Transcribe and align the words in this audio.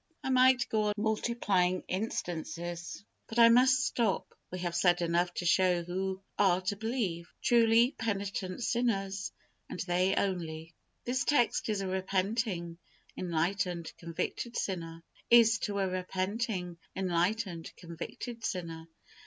I 0.23 0.31
might 0.31 0.67
go 0.67 0.85
on 0.85 0.95
multiplying 0.97 1.83
instances, 1.87 3.05
but 3.27 3.37
I 3.37 3.49
must 3.49 3.85
stop. 3.85 4.33
We 4.51 4.57
have 4.57 4.75
said 4.75 5.03
enough 5.03 5.31
to 5.35 5.45
show 5.45 5.83
who 5.83 6.23
are 6.39 6.59
to 6.59 6.75
believe. 6.75 7.31
Truly 7.43 7.91
penitent 7.91 8.63
sinners, 8.63 9.31
and 9.69 9.79
they 9.81 10.15
only. 10.15 10.73
This 11.05 11.23
text 11.23 11.69
is 11.69 11.81
to 11.81 11.85
a 11.85 11.89
repenting, 11.91 12.79
enlightened, 13.15 13.93
convicted 13.99 14.57
sinner. 14.57 14.97